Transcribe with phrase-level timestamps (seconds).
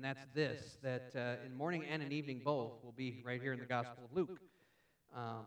[0.00, 3.52] and that's this that uh, in morning and in evening both will be right here
[3.52, 4.40] in the Gospel of Luke.
[5.14, 5.44] Um,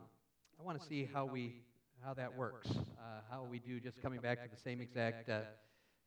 [0.60, 1.56] I want to see how we
[2.06, 5.40] how that works, uh, how we do just coming back to the same exact uh,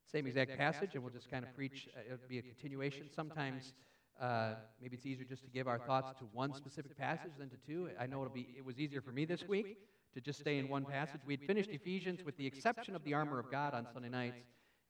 [0.04, 1.88] same exact passage, and we'll just kind of preach.
[1.96, 3.09] Uh, it'll be a continuation.
[3.12, 3.72] Sometimes
[4.21, 4.51] uh,
[4.81, 7.89] maybe it's easier just to give our thoughts to one specific passage than to two.
[7.99, 8.47] I know it'll be.
[8.57, 9.77] It was easier for me this week
[10.15, 11.21] to just stay in one passage.
[11.27, 14.37] We'd finished Ephesians with the exception of the armor of God on Sunday nights.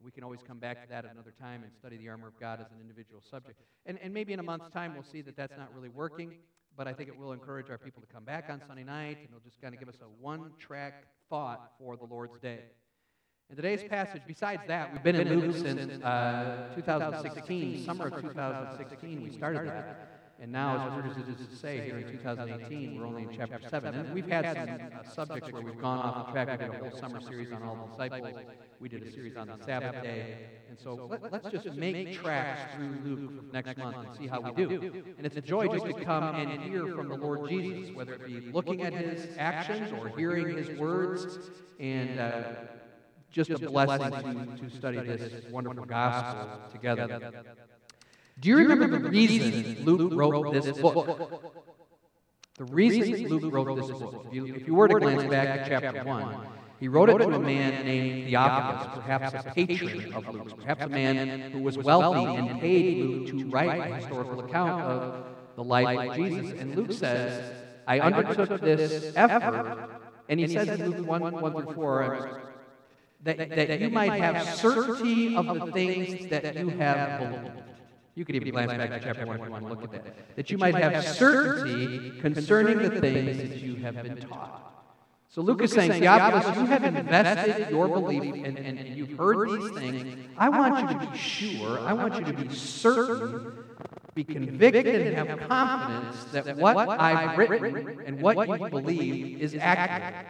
[0.02, 2.38] We can always come back to that at another time and study the armor of
[2.38, 3.60] God as an individual subject.
[3.86, 6.34] And, and maybe in a month's time, we'll see that that's not really working,
[6.76, 9.28] but I think it will encourage our people to come back on Sunday night, and
[9.28, 12.60] it'll just kind of give us a one track thought for the Lord's day.
[13.48, 19.22] In today's passage, besides that, we've been in Luke since uh, 2016, summer of 2016,
[19.22, 20.15] we started that.
[20.38, 23.30] And now, as weird as it is to say, here in 2018, we're only in
[23.34, 23.94] chapter 7.
[23.94, 26.60] And we've had some uh, subjects where we've gone off the track.
[26.60, 28.34] We did a whole summer series on all the disciples.
[28.78, 30.48] We did a series on the Sabbath day.
[30.68, 34.52] And so let, us just make tracks through Luke next month and see how we
[34.52, 35.04] do.
[35.16, 38.26] And it's a joy just to come and hear from the Lord Jesus, whether it
[38.26, 41.38] be looking at his actions or hearing his words.
[41.80, 42.42] And uh,
[43.30, 47.32] just a blessing to, to study this wonderful gospel together.
[48.38, 51.52] Do you remember the reason Luke wrote this book?
[52.58, 55.70] The reason Luke wrote this book, if you, if you were to glance back to
[55.70, 56.46] chapter 1,
[56.78, 60.88] he wrote it to a man named Theophilus, perhaps a patron of Luke's, perhaps a
[60.88, 65.24] man who was wealthy and paid Luke to write a historical account of
[65.56, 66.60] the life of Jesus.
[66.60, 67.54] And Luke says,
[67.86, 69.88] I undertook this effort,
[70.28, 72.42] and he says in Luke 1, 1 through 4,
[73.22, 77.62] that, that you might have certainty of the things that you have believed.
[78.16, 80.36] You could even glance back to chapter 1 if you want to look at that.
[80.36, 84.72] That you might have certainty concerning the things that you have been taught.
[85.28, 89.50] So Luke is saying, Theophilus, you have invested your belief and, and, and you've heard
[89.50, 90.28] these things.
[90.38, 93.52] I want you to be sure, I want you to be certain,
[94.14, 100.24] be convicted, and have confidence that what I've written and what you believe is accurate.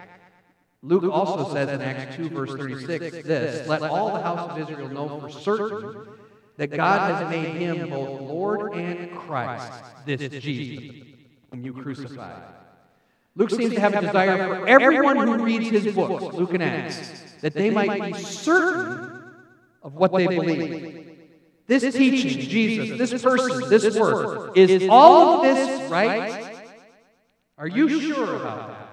[0.83, 4.89] Luke also says in Acts 2, verse 36, this Let all the house of Israel
[4.89, 6.17] know for certain
[6.57, 9.71] that God has made him both Lord and Christ,
[10.05, 11.05] this Jesus,
[11.51, 12.43] whom you crucified.
[13.35, 17.11] Luke seems to have a desire for everyone who reads his books, Luke and Acts,
[17.41, 19.21] that they might be certain
[19.83, 21.17] of what they believe.
[21.67, 26.55] This teaching, Jesus, this person, this word, is all of this right?
[27.57, 28.87] Are you sure about that?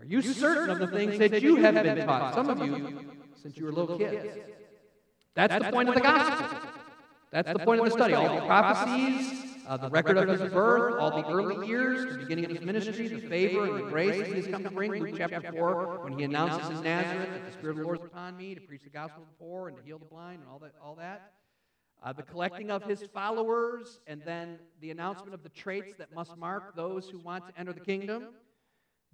[0.00, 2.34] Are you certain of the things that you have been taught?
[2.34, 3.04] Some of you,
[3.42, 4.38] since you were little kids.
[5.38, 6.58] That's, That's the point of the gospel.
[7.30, 8.14] That's the point of the study.
[8.14, 12.46] All the prophecies, uh, the record of his birth, all the early years, the beginning
[12.46, 14.90] of his ministry, the favor and the grace that he has come to bring.
[14.90, 18.06] Luke chapter 4, when he announces in Nazareth that the Spirit of the Lord is
[18.06, 20.48] upon me to preach the gospel to the poor and to heal the blind and
[20.50, 20.72] all that.
[20.82, 21.34] All that.
[22.02, 26.36] Uh, the collecting of his followers, and then the announcement of the traits that must
[26.36, 28.24] mark those who want to enter the kingdom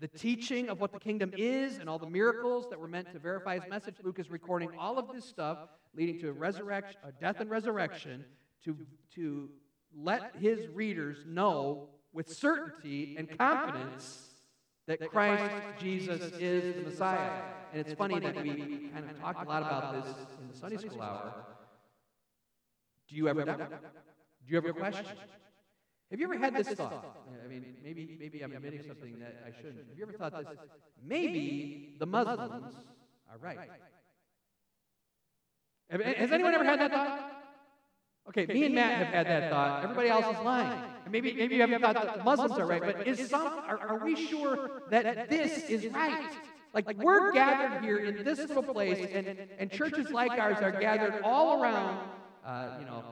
[0.01, 3.19] the teaching of what the kingdom is and all the miracles that were meant to
[3.19, 3.95] verify his message.
[4.03, 8.25] Luke is recording all of this stuff leading to a resurrection, a death and resurrection,
[8.65, 8.77] to,
[9.15, 9.51] to
[9.97, 14.31] let his readers know with certainty and confidence
[14.87, 17.43] that Christ Jesus is the Messiah.
[17.73, 20.77] And it's funny that we kind of talked a lot about this in the Sunday
[20.77, 21.47] school hour.
[23.09, 23.59] Do you ever doubt?
[23.59, 25.07] Do you ever question?
[26.11, 27.27] Have you ever had this thought?
[27.45, 29.89] I mean, maybe, maybe I'm admitting something that I shouldn't.
[29.89, 30.59] Have you ever thought this?
[31.03, 32.75] Maybe the Muslims
[33.31, 33.59] are right.
[35.91, 37.31] Has anyone ever had that thought?
[38.29, 39.85] Okay, me and Matt have had that thought.
[39.85, 40.81] Everybody else is lying.
[41.05, 44.05] And maybe, maybe you haven't thought that Muslims are right, but is some, are, are
[44.05, 46.31] we sure that this is right?
[46.73, 51.21] Like, we're gathered here in this little place, and, and churches like ours are gathered
[51.23, 52.01] all around,
[52.45, 53.05] uh, you know,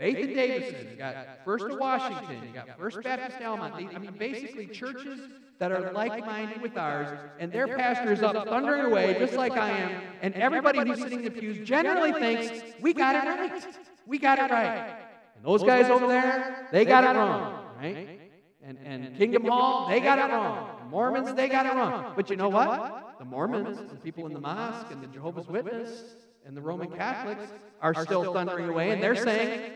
[0.00, 3.74] Faith in Davidson, you got First of Washington, you got First Baptist Elmont.
[3.74, 5.20] I mean, basically churches
[5.58, 9.68] that are like-minded with ours, and their pastor is up thundering away just like I
[9.68, 13.62] am, and everybody who's sitting in the pews generally thinks, we got it right.
[14.06, 14.96] We got it right.
[15.36, 18.20] And those guys over there, they got it wrong, right?
[18.62, 20.88] And, and Kingdom Hall, they got it wrong.
[20.88, 22.14] Mormons, they got it wrong.
[22.16, 23.18] But you know what?
[23.18, 26.14] The Mormons, the people in the mosque, and the Jehovah's Witness,
[26.46, 27.52] and the Roman Catholics
[27.82, 29.72] are still thundering away, and they're saying,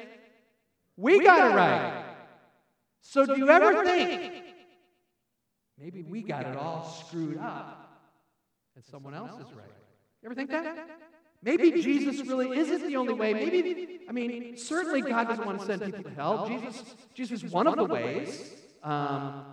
[0.96, 2.04] we got it right.
[3.00, 4.32] So do you ever think
[5.78, 8.00] maybe we got it all screwed up
[8.74, 9.66] and someone else is right?
[10.22, 10.88] You ever think that?
[11.42, 13.34] Maybe Jesus really isn't the only way.
[13.34, 16.48] Maybe, I mean, certainly God doesn't want to send people to hell.
[16.48, 18.54] Jesus, Jesus is one of the ways.
[18.82, 19.44] Um,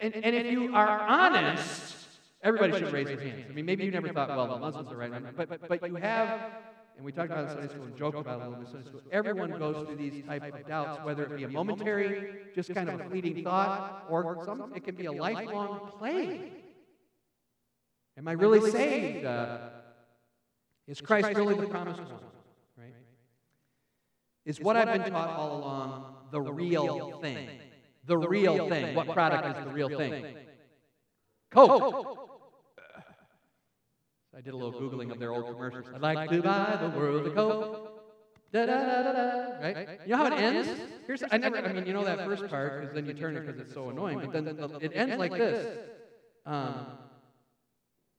[0.00, 1.96] and, and if you are honest,
[2.42, 3.46] everybody should raise their hands.
[3.48, 5.94] I mean, maybe you never thought, well, the Muslims are right, but, but, but you
[5.96, 6.40] have
[6.96, 8.88] and we talked about Sunday school and joked about it a little bit in Sunday
[8.88, 9.00] school.
[9.10, 13.00] Everyone goes through these type of doubts, whether it be a momentary, just kind of
[13.00, 16.52] a fleeting thought, or some, it can be a lifelong plague.
[18.18, 19.24] Am I really saved?
[19.24, 19.58] Uh,
[20.86, 22.10] is Christ really the promised one?
[22.76, 22.94] Right?
[24.44, 27.48] Is what I've been taught all along the real thing?
[28.04, 28.94] The real thing.
[28.94, 30.36] What product is the real thing?
[31.50, 32.28] Coke.
[34.34, 35.86] I did a little Googling of their old commercials.
[35.94, 37.88] I'd like to buy the world a Coke.
[38.52, 40.00] Da, da, da, da, da, right?
[40.04, 40.68] You know how it ends?
[41.06, 41.56] Here's I never.
[41.56, 43.88] I mean, you know that first part because then you turn it because it's so
[43.90, 44.20] annoying.
[44.20, 45.78] But then it ends like this.
[46.44, 46.86] Um,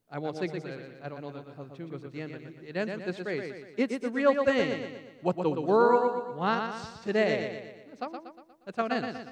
[0.09, 2.21] I won't sing because I, I don't know the, how the tune goes at the
[2.21, 4.95] end, but it ends with this phrase: "It's the real thing.
[5.21, 7.75] What the world wants today."
[8.65, 9.29] That's how it ends.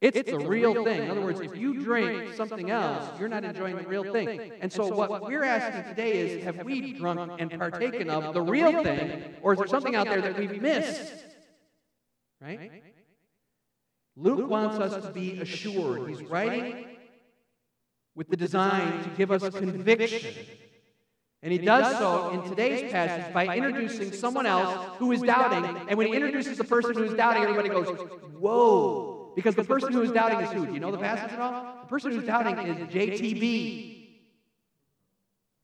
[0.00, 1.02] It's, it's the real thing.
[1.02, 4.52] In other words, if you drink something else, you're not enjoying the real thing.
[4.60, 8.82] And so, what we're asking today is have we drunk and partaken of the real
[8.84, 11.12] thing, or is there something out there that we've missed?
[12.40, 12.84] Right?
[14.16, 16.08] Luke wants us to be assured.
[16.08, 16.86] He's writing
[18.14, 20.34] with the design to give us conviction.
[21.42, 25.64] And he does so in today's passage by introducing someone else who is doubting.
[25.88, 27.88] And when he introduces the person who is doubting, everybody goes,
[28.38, 29.17] Whoa.
[29.38, 30.66] Because the person who is doubting is who?
[30.66, 31.78] Do you know the passage at all?
[31.82, 33.94] The person who's doubting is JTB.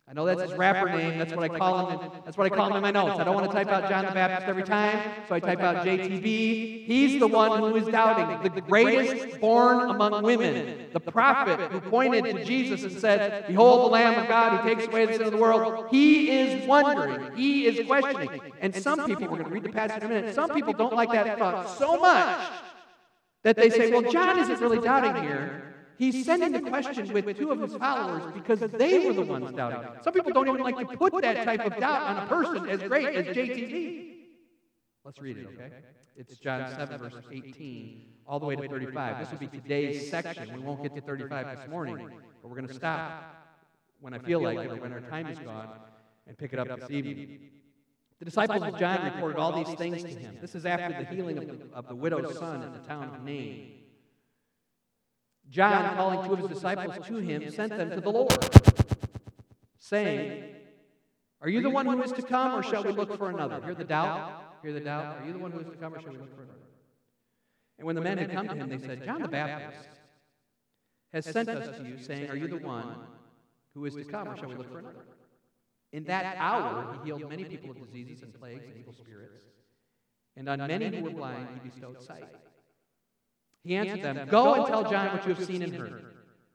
[0.06, 1.18] I know that's his rapper name.
[1.18, 2.10] That's what I call him.
[2.24, 3.18] That's what I call him in my notes.
[3.18, 5.84] I don't want to type out John the Baptist every time, so I type out
[5.84, 6.86] JTB.
[6.86, 8.48] He's the one who is doubting.
[8.54, 10.90] The greatest born among women.
[10.92, 14.86] The prophet who pointed to Jesus and said, Behold the Lamb of God who takes
[14.86, 15.88] away the sin of the world.
[15.90, 17.34] He is wondering.
[17.34, 18.40] He is questioning.
[18.60, 20.94] And some people, we're going to read the passage in a minute, some people don't
[20.94, 22.52] like that thought so much
[23.44, 25.74] that they say, well, John isn't really doubting here.
[25.96, 29.88] He's sending the question with two of his followers because they were the ones doubting.
[30.02, 32.82] Some people don't even like to put that type of doubt on a person as
[32.82, 34.14] great as JTB.
[35.04, 35.70] Let's read it, okay?
[36.16, 39.18] It's John 7, verse 18, all the way to 35.
[39.20, 40.52] This will be today's section.
[40.54, 42.08] We won't get to 35 this morning,
[42.40, 43.46] but we're going to stop
[44.00, 45.68] when I feel like it or when our time is gone
[46.26, 47.50] and pick it up this evening.
[48.24, 50.38] The disciples of John reported all these things to him.
[50.40, 53.22] This is after the healing of the, of the widow's son in the town of
[53.22, 53.72] Nain.
[55.50, 58.32] John, calling two of his disciples to him, sent them to the Lord,
[59.78, 60.54] saying,
[61.42, 63.60] Are you the one who is to come, or shall we look for another?
[63.62, 64.56] Hear the doubt?
[64.62, 65.20] Hear the doubt?
[65.20, 66.58] Are you the one who is to come, or shall we look for another?
[67.76, 69.86] And when the men had come to him, they said, John the Baptist
[71.12, 72.96] has sent us to you, saying, Are you the one
[73.74, 75.04] who is to come, or shall we look for another?
[75.94, 79.44] In that hour, he healed many people of diseases and plagues and evil spirits.
[80.36, 82.34] And on many who were blind, he bestowed sight.
[83.62, 86.04] He answered them, Go and tell John what you have seen and heard.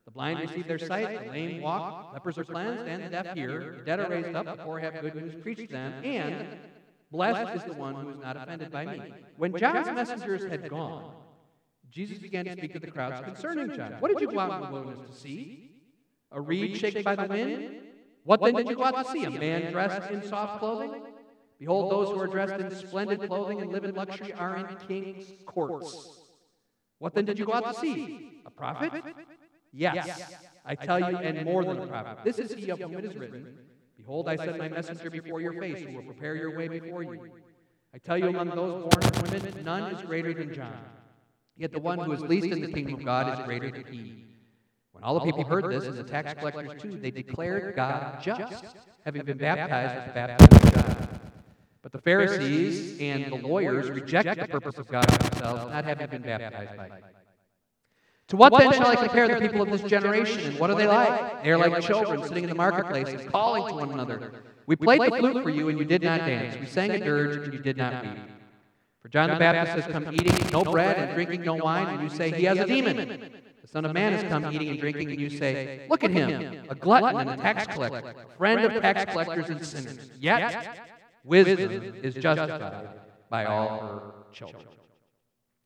[0.04, 3.76] The blind receive their sight, the lame walk, lepers are cleansed, and the deaf hear,
[3.78, 6.46] the dead are raised up, the poor have good news preached to them, and
[7.10, 9.14] blessed is the one who is not offended by me.
[9.38, 11.14] When John's messengers had gone,
[11.90, 13.94] Jesus began to speak to the crowds concerning John.
[14.00, 15.72] What did you go out in the wilderness to see?
[16.34, 17.89] A reed shaken by the wind?
[18.30, 19.24] What then did you go out to see?
[19.24, 21.02] A man dressed in soft clothing?
[21.58, 25.34] Behold, those who are dressed in splendid clothing and live in luxury are in king's
[25.48, 26.20] courts.
[27.00, 28.44] What then did you go out to see?
[28.46, 28.92] A prophet?
[29.74, 30.32] Yes,
[30.64, 32.20] I tell you, and more than a prophet.
[32.24, 33.58] This is he of whom it is written
[33.98, 37.32] Behold, I send my messenger before your face, who will prepare your way before you.
[37.96, 40.78] I tell you, among those born of women, none is greater than John.
[41.58, 44.26] Yet the one who is least in the kingdom of God is greater than he.
[45.00, 48.66] When all the people heard this, and the tax collectors too, they declared God just,
[49.06, 51.20] having been baptized with the baptism of John.
[51.82, 56.22] But the Pharisees and the lawyers rejected the purpose of God themselves, not having been
[56.22, 57.04] baptized by it.
[58.28, 60.42] To what then shall I compare the people of this generation?
[60.42, 61.44] And what are they like?
[61.44, 64.34] They are like children sitting in the marketplaces, calling to one another.
[64.68, 66.58] We played the flute for you, and you did not dance.
[66.60, 68.18] We sang a dirge, and you did not weep.
[69.02, 72.10] For John the Baptist has come eating no bread and drinking no wine, and you
[72.10, 73.32] say he has a demon.
[73.72, 76.76] Son of Man has come eating and drinking, and you say, Look at him, a
[76.76, 80.10] glutton and a tax collector, friend of tax collectors and sinners.
[80.20, 80.78] Yet,
[81.24, 82.90] wisdom is justified
[83.30, 84.02] by all her
[84.34, 84.64] children.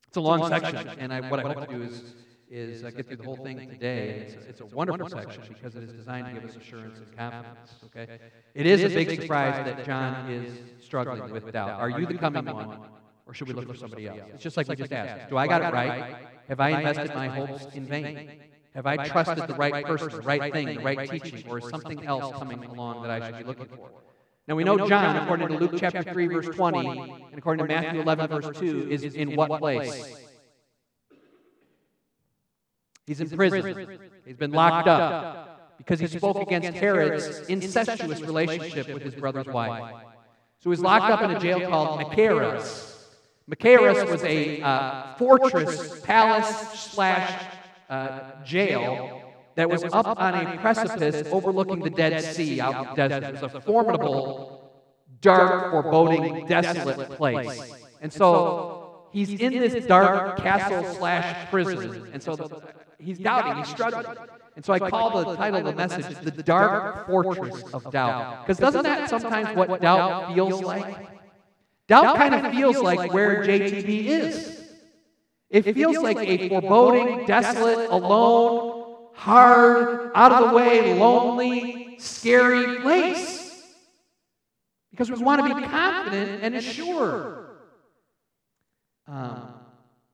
[0.08, 2.14] It's a long section, and I, what I hope to do is,
[2.50, 4.26] is uh, get through the whole thing today.
[4.28, 7.16] It's a, it's a wonderful section because it is designed to give us assurance and
[7.16, 7.72] confidence.
[7.86, 8.18] Okay,
[8.54, 10.52] it is a big surprise that John is
[10.84, 11.80] struggling with doubt.
[11.80, 12.80] Are you the coming one,
[13.26, 14.20] or should we look for somebody else?
[14.34, 15.30] It's just like we just asked.
[15.30, 16.33] Do I got it right?
[16.48, 18.40] Have I invested my hopes in vain?
[18.74, 22.04] Have I trusted the right person, the right thing, the right teaching, or is something
[22.04, 23.90] else coming along that I should be looking for?
[24.46, 28.00] Now we know John, according to Luke chapter 3, verse 20, and according to Matthew
[28.00, 30.16] 11, verse 2, is in what place?
[33.06, 33.98] He's in prison.
[34.24, 39.94] He's been locked up because he spoke against Herod's incestuous relationship with his brother's wife.
[40.58, 42.93] So he was locked up in a jail called Machaerus.
[43.50, 46.48] Machaerus was a uh, fortress, palace
[46.92, 47.44] slash
[47.90, 49.22] uh, jail
[49.54, 53.34] that was up on a precipice overlooking the Dead Sea out in the desert.
[53.34, 54.72] It was a formidable,
[55.20, 57.74] dark, foreboding, desolate place.
[58.00, 62.08] And so he's in this dark castle slash prison.
[62.12, 62.62] And so the,
[62.98, 64.06] he's doubting, he's struggling.
[64.56, 68.46] And so I call the title of the message The Dark Fortress of Doubt.
[68.46, 71.13] Because doesn't that sometimes what doubt feels like?
[71.88, 74.64] Doubt kind of feels like where JTB is.
[75.50, 83.62] It feels like a foreboding, desolate, alone, hard, out of the way, lonely, scary place.
[84.90, 87.48] Because we want to be confident and assured.
[89.06, 89.54] Um,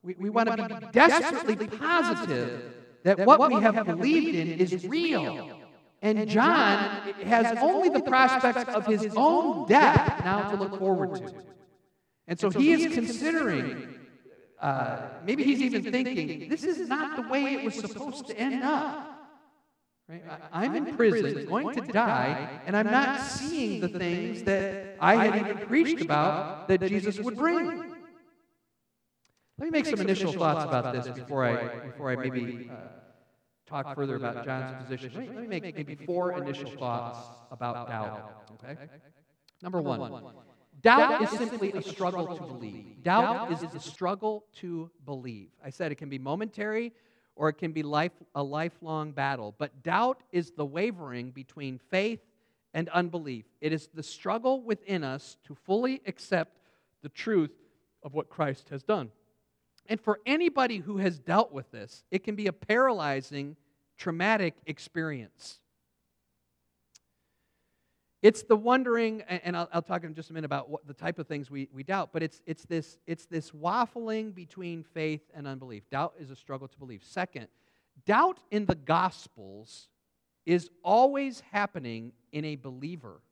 [0.02, 2.74] we, we want to be desperately positive
[3.04, 5.58] that what we have believed in is real.
[6.02, 6.78] And John
[7.24, 11.32] has only the prospects of his own death now to look forward to.
[12.30, 13.98] And so he is considering,
[14.60, 18.62] uh, maybe he's even thinking, this is not the way it was supposed to end
[18.62, 19.16] up.
[20.08, 20.22] Right?
[20.52, 25.36] I'm in prison, going to die, and I'm not seeing the things that I had
[25.40, 27.66] even preached about that Jesus would bring.
[29.58, 32.76] Let me make some initial thoughts about this before I, before I maybe uh,
[33.66, 35.10] talk further about John's position.
[35.14, 37.18] Let me, let me make maybe four initial thoughts
[37.50, 38.46] about doubt.
[38.54, 38.76] Okay?
[39.62, 40.32] Number one,
[40.82, 43.02] doubt is simply a struggle to believe.
[43.02, 45.48] Doubt is the struggle to believe.
[45.64, 46.92] I said it can be momentary
[47.36, 49.54] or it can be life, a lifelong battle.
[49.58, 52.20] But doubt is the wavering between faith
[52.74, 53.46] and unbelief.
[53.60, 56.58] It is the struggle within us to fully accept
[57.02, 57.52] the truth
[58.02, 59.10] of what Christ has done.
[59.86, 63.56] And for anybody who has dealt with this, it can be a paralyzing,
[63.96, 65.58] traumatic experience.
[68.22, 71.18] It's the wondering, and I'll, I'll, talk in just a minute about what, the type
[71.18, 75.48] of things we, we doubt, but it's, it's, this, it's this waffling between faith and
[75.48, 75.88] unbelief.
[75.88, 77.02] Doubt is a struggle to believe.
[77.02, 77.48] Second,
[78.04, 79.88] doubt in the Gospels
[80.44, 83.22] is always happening in a believer.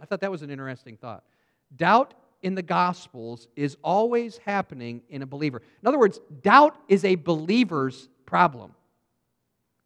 [0.00, 1.22] I thought that was an interesting thought.
[1.76, 5.62] Doubt in the Gospels is always happening in a believer.
[5.82, 8.72] In other words, doubt is a believer's problem.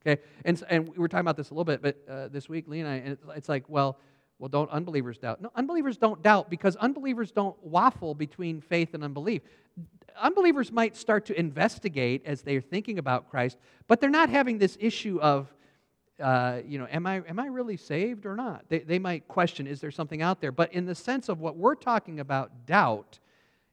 [0.06, 2.66] Okay, and, and we were talking about this a little bit, but uh, this week,
[2.68, 3.98] Lee and I, and it's like, well,
[4.40, 5.42] well, don't unbelievers doubt?
[5.42, 9.42] No, unbelievers don't doubt because unbelievers don't waffle between faith and unbelief.
[10.18, 14.78] Unbelievers might start to investigate as they're thinking about Christ, but they're not having this
[14.80, 15.52] issue of,
[16.18, 18.64] uh, you know, am I, am I really saved or not?
[18.70, 20.52] They, they might question, is there something out there?
[20.52, 23.18] But in the sense of what we're talking about, doubt,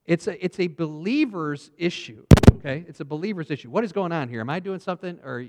[0.05, 2.83] it's a, it's a believer's issue, okay?
[2.89, 3.69] It's a believer's issue.
[3.69, 4.41] What is going on here?
[4.41, 5.17] Am I doing something?
[5.23, 5.45] Or,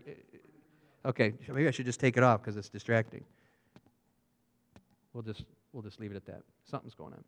[1.05, 3.25] okay, maybe I should just take it off because it's distracting.
[5.19, 6.43] We'll just, we'll just leave it at that.
[6.71, 7.25] Something's going on.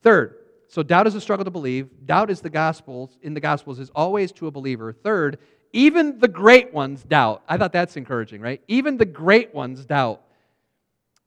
[0.00, 0.36] Third,
[0.68, 1.88] so doubt is a struggle to believe.
[2.06, 4.92] Doubt is the gospels, in the gospels, is always to a believer.
[4.92, 5.40] Third,
[5.72, 7.42] even the great ones doubt.
[7.48, 8.62] I thought that's encouraging, right?
[8.68, 10.22] Even the great ones doubt.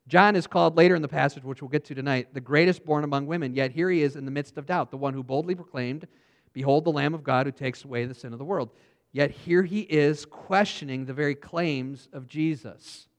[0.08, 3.04] John is called later in the passage, which we'll get to tonight, the greatest born
[3.04, 5.56] among women, yet here he is in the midst of doubt, the one who boldly
[5.56, 6.08] proclaimed,
[6.54, 8.70] Behold the Lamb of God who takes away the sin of the world.
[9.12, 13.10] Yet here he is questioning the very claims of Jesus.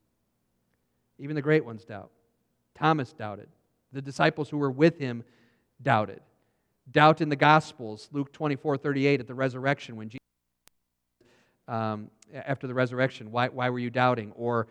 [1.19, 2.11] Even the great ones doubt.
[2.77, 3.49] Thomas doubted.
[3.93, 5.25] The disciples who were with him
[5.83, 6.21] doubted.
[6.91, 10.21] Doubt in the Gospels, Luke 24 38 at the resurrection when Jesus
[11.69, 13.33] um, after the resurrection.
[13.33, 14.33] Why, why were you doubting?
[14.37, 14.69] Or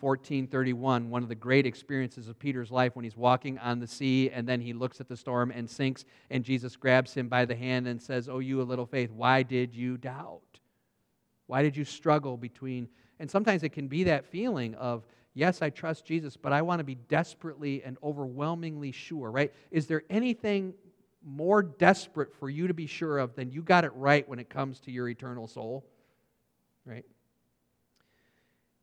[0.00, 4.30] 1431, one of the great experiences of Peter's life when he's walking on the sea
[4.30, 7.54] and then he looks at the storm and sinks, and Jesus grabs him by the
[7.54, 10.40] hand and says, Oh, you a little faith, why did you doubt?
[11.46, 12.88] Why did you struggle between?
[13.20, 16.80] And sometimes it can be that feeling of, Yes, I trust Jesus, but I want
[16.80, 19.52] to be desperately and overwhelmingly sure, right?
[19.70, 20.74] Is there anything
[21.24, 24.50] more desperate for you to be sure of than you got it right when it
[24.50, 25.86] comes to your eternal soul,
[26.84, 27.04] right?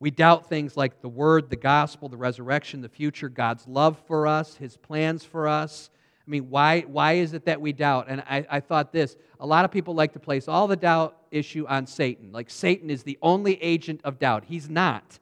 [0.00, 4.26] We doubt things like the Word, the gospel, the resurrection, the future, God's love for
[4.26, 5.90] us, His plans for us.
[6.28, 8.06] I mean, why, why is it that we doubt?
[8.08, 11.16] And I, I thought this a lot of people like to place all the doubt
[11.30, 12.32] issue on Satan.
[12.32, 14.44] Like Satan is the only agent of doubt.
[14.46, 15.18] He's not.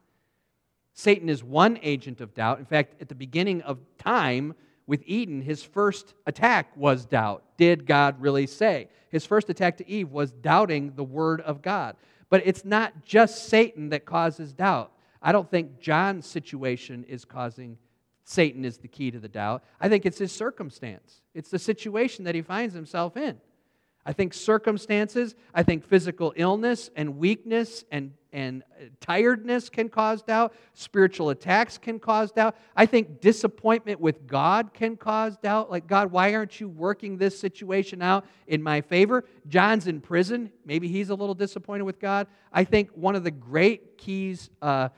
[0.94, 2.58] Satan is one agent of doubt.
[2.58, 4.54] In fact, at the beginning of time,
[4.88, 7.44] with Eden, his first attack was doubt.
[7.56, 8.88] Did God really say?
[9.08, 11.94] His first attack to Eve was doubting the word of God.
[12.30, 14.90] But it's not just Satan that causes doubt.
[15.22, 17.78] I don't think John's situation is causing
[18.28, 19.62] Satan is the key to the doubt.
[19.80, 21.22] I think it's his circumstance.
[21.32, 23.40] It's the situation that he finds himself in.
[24.04, 30.22] I think circumstances, I think physical illness and weakness and, and uh, tiredness can cause
[30.22, 30.54] doubt.
[30.74, 32.56] Spiritual attacks can cause doubt.
[32.76, 35.70] I think disappointment with God can cause doubt.
[35.70, 39.24] Like, God, why aren't you working this situation out in my favor?
[39.46, 40.50] John's in prison.
[40.64, 42.26] Maybe he's a little disappointed with God.
[42.52, 44.88] I think one of the great keys, uh,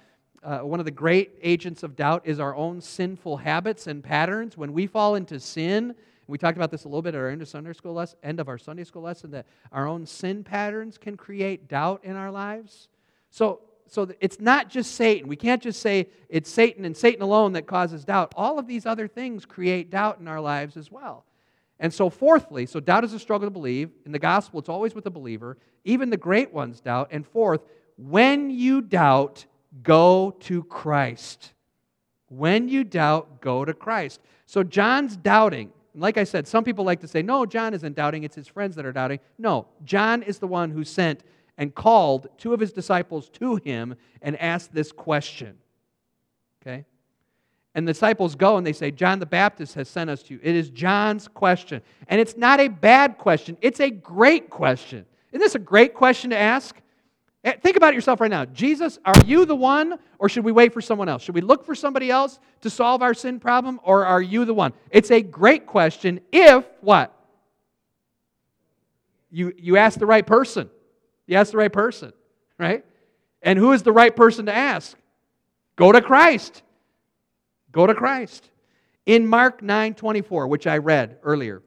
[0.43, 4.57] uh, one of the great agents of doubt is our own sinful habits and patterns.
[4.57, 5.95] When we fall into sin,
[6.29, 8.39] we talked about this a little bit at our end of Sunday school lesson, end
[8.39, 12.31] of our Sunday school lesson that our own sin patterns can create doubt in our
[12.31, 12.89] lives.
[13.31, 15.27] So, so it's not just Satan.
[15.29, 18.35] We can't just say it's Satan and Satan alone that causes doubt.
[18.37, 21.25] All of these other things create doubt in our lives as well.
[21.81, 23.91] And so, fourthly, so doubt is a struggle to believe.
[24.05, 25.57] In the gospel, it's always with the believer.
[25.85, 27.09] Even the great ones doubt.
[27.11, 27.63] And fourth,
[27.97, 29.47] when you doubt,
[29.83, 31.53] go to Christ.
[32.29, 34.21] When you doubt, go to Christ.
[34.47, 35.73] So, John's doubting.
[35.95, 38.77] Like I said, some people like to say, no, John isn't doubting, it's his friends
[38.77, 39.21] that are doubting.
[39.39, 41.25] No, John is the one who sent
[41.57, 45.57] and called two of his disciples to him and asked this question.
[46.63, 46.85] Okay?
[47.75, 50.41] And the disciples go and they say, John the Baptist has sent us to you.
[50.43, 51.83] It is John's question.
[52.07, 55.05] And it's not a bad question, it's a great question.
[55.33, 56.81] Isn't this a great question to ask?
[57.45, 58.45] Eh, think about it yourself right now.
[58.45, 61.23] Jesus, are you the one, or should we wait for someone else?
[61.23, 64.55] Should we look for somebody else to solve our sin problem, or are you the
[64.55, 64.73] one?
[64.91, 67.15] It's a great question if what?
[69.31, 70.69] You, you ask the right person.
[71.27, 72.13] You ask the right person,
[72.59, 72.85] right?
[73.43, 74.97] And who is the right person to ask?
[75.77, 76.63] Go to Christ.
[77.71, 78.51] Go to Christ.
[79.07, 81.63] In Mark 9 24, which I read earlier,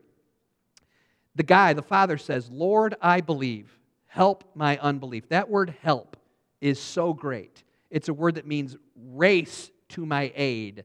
[1.36, 3.78] the guy, the father says, Lord, I believe
[4.12, 5.30] help my unbelief.
[5.30, 6.18] That word help
[6.60, 7.64] is so great.
[7.90, 10.84] It's a word that means race to my aid,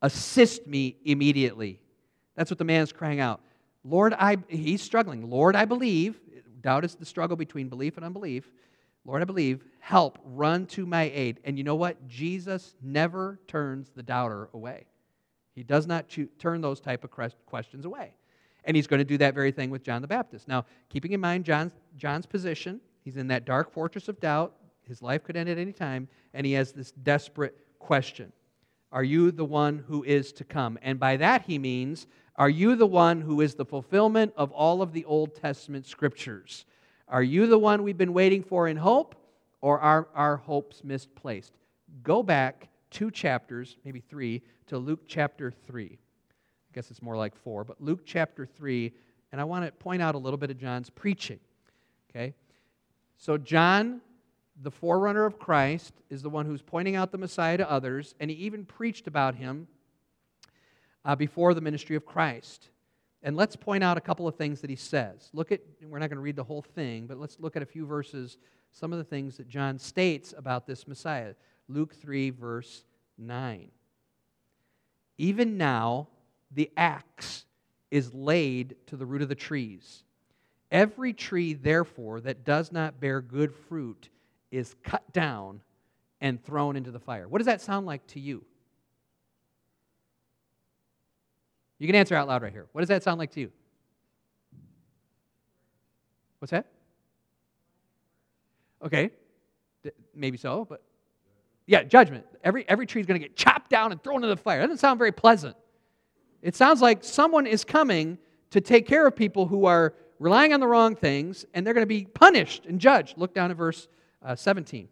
[0.00, 1.80] assist me immediately.
[2.36, 3.40] That's what the man is crying out.
[3.84, 5.28] Lord, I, he's struggling.
[5.28, 6.20] Lord, I believe.
[6.60, 8.48] Doubt is the struggle between belief and unbelief.
[9.04, 9.64] Lord, I believe.
[9.80, 11.40] Help, run to my aid.
[11.44, 12.06] And you know what?
[12.06, 14.86] Jesus never turns the doubter away.
[15.56, 16.06] He does not
[16.38, 18.14] turn those type of questions away.
[18.64, 20.48] And he's going to do that very thing with John the Baptist.
[20.48, 24.54] Now, keeping in mind John's, John's position, he's in that dark fortress of doubt.
[24.86, 28.32] His life could end at any time, and he has this desperate question
[28.90, 30.78] Are you the one who is to come?
[30.82, 34.82] And by that he means, Are you the one who is the fulfillment of all
[34.82, 36.64] of the Old Testament scriptures?
[37.08, 39.16] Are you the one we've been waiting for in hope,
[39.60, 41.52] or are our hopes misplaced?
[42.02, 45.98] Go back two chapters, maybe three, to Luke chapter 3.
[46.72, 48.94] I guess it's more like four, but Luke chapter 3,
[49.30, 51.38] and I want to point out a little bit of John's preaching.
[52.08, 52.34] Okay?
[53.18, 54.00] So, John,
[54.62, 58.30] the forerunner of Christ, is the one who's pointing out the Messiah to others, and
[58.30, 59.68] he even preached about him
[61.04, 62.70] uh, before the ministry of Christ.
[63.22, 65.28] And let's point out a couple of things that he says.
[65.34, 67.66] Look at, we're not going to read the whole thing, but let's look at a
[67.66, 68.38] few verses,
[68.72, 71.34] some of the things that John states about this Messiah.
[71.68, 72.84] Luke 3, verse
[73.18, 73.70] 9.
[75.18, 76.08] Even now,
[76.54, 77.44] the axe
[77.90, 80.04] is laid to the root of the trees.
[80.70, 84.08] Every tree, therefore, that does not bear good fruit
[84.50, 85.60] is cut down
[86.20, 87.28] and thrown into the fire.
[87.28, 88.44] What does that sound like to you?
[91.78, 92.66] You can answer out loud right here.
[92.72, 93.50] What does that sound like to you?
[96.38, 96.66] What's that?
[98.84, 99.10] Okay,
[100.14, 100.82] maybe so, but
[101.66, 102.24] yeah, judgment.
[102.42, 104.60] Every, every tree is going to get chopped down and thrown into the fire.
[104.60, 105.56] That doesn't sound very pleasant.
[106.42, 108.18] It sounds like someone is coming
[108.50, 111.82] to take care of people who are relying on the wrong things, and they're going
[111.82, 113.16] to be punished and judged.
[113.16, 113.88] Look down at verse
[114.24, 114.88] uh, 17,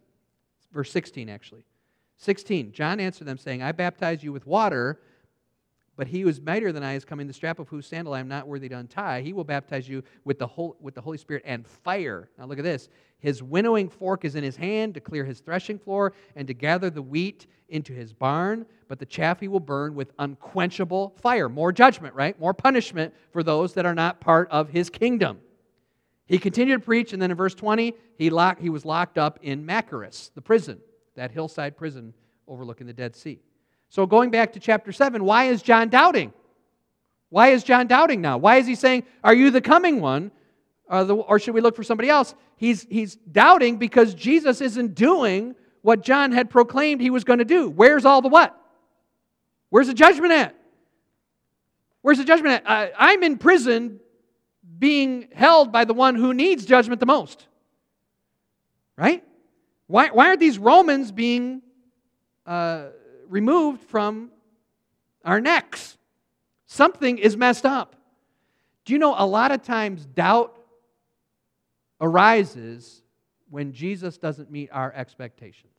[0.71, 1.63] verse 16, actually.
[2.17, 4.99] 16, John answered them, saying, I baptize you with water,
[5.97, 8.19] but he who is mightier than I is coming, the strap of whose sandal I
[8.19, 9.21] am not worthy to untie.
[9.21, 12.29] He will baptize you with the, whole, with the Holy Spirit and fire.
[12.37, 12.89] Now look at this.
[13.19, 16.89] His winnowing fork is in his hand to clear his threshing floor and to gather
[16.89, 21.47] the wheat into his barn, but the chaff he will burn with unquenchable fire.
[21.47, 22.39] More judgment, right?
[22.39, 25.39] More punishment for those that are not part of his kingdom.
[26.25, 29.65] He continued to preach, and then in verse 20, he, he was locked up in
[29.65, 30.79] Machaerus, the prison,
[31.15, 32.13] that hillside prison
[32.47, 33.39] overlooking the Dead Sea.
[33.91, 36.31] So going back to chapter 7, why is John doubting?
[37.27, 38.37] Why is John doubting now?
[38.37, 40.31] Why is he saying, Are you the coming one?
[40.85, 42.33] Or, the, or should we look for somebody else?
[42.55, 47.45] He's, he's doubting because Jesus isn't doing what John had proclaimed he was going to
[47.45, 47.69] do.
[47.69, 48.57] Where's all the what?
[49.71, 50.55] Where's the judgment at?
[52.01, 52.69] Where's the judgment at?
[52.69, 53.99] Uh, I'm in prison
[54.79, 57.45] being held by the one who needs judgment the most.
[58.95, 59.21] Right?
[59.87, 61.61] Why, why aren't these Romans being
[62.45, 62.85] uh,
[63.31, 64.29] removed from
[65.25, 65.97] our necks?
[66.67, 67.95] Something is messed up.
[68.85, 70.55] Do you know a lot of times doubt
[72.01, 73.03] arises
[73.49, 75.71] when Jesus doesn't meet our expectations.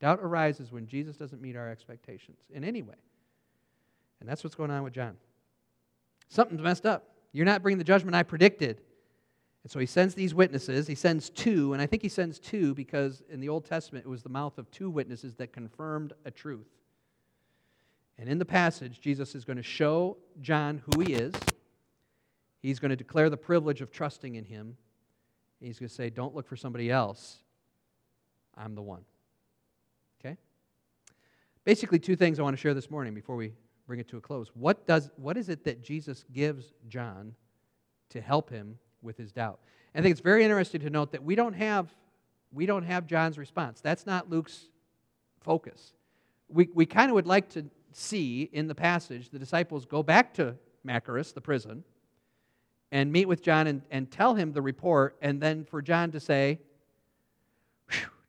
[0.00, 2.96] Doubt arises when Jesus doesn't meet our expectations in any way.
[4.20, 5.16] And that's what's going on with John.
[6.28, 7.04] Something's messed up.
[7.32, 8.80] You're not bringing the judgment I predicted.
[9.62, 10.86] And so he sends these witnesses.
[10.86, 14.08] He sends two, and I think he sends two because in the Old Testament it
[14.08, 16.68] was the mouth of two witnesses that confirmed a truth.
[18.18, 21.32] And in the passage, Jesus is going to show John who he is.
[22.60, 24.76] He's going to declare the privilege of trusting in him.
[25.60, 27.38] He's going to say, Don't look for somebody else.
[28.56, 29.04] I'm the one.
[30.20, 30.36] Okay?
[31.64, 33.52] Basically, two things I want to share this morning before we
[33.86, 34.50] bring it to a close.
[34.54, 37.34] What, does, what is it that Jesus gives John
[38.10, 39.60] to help him with his doubt?
[39.94, 41.92] I think it's very interesting to note that we don't have,
[42.52, 43.80] we don't have John's response.
[43.80, 44.68] That's not Luke's
[45.40, 45.92] focus.
[46.48, 50.34] We, we kind of would like to see in the passage the disciples go back
[50.34, 51.84] to Machaerus, the prison,
[52.90, 56.20] and meet with John and, and tell him the report, and then for John to
[56.20, 56.58] say,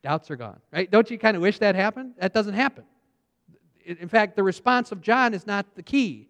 [0.02, 0.60] doubts are gone.
[0.72, 0.90] Right?
[0.90, 2.14] Don't you kind of wish that happened?
[2.18, 2.86] That doesn't happen.
[3.86, 6.30] In fact, the response of John is not the key.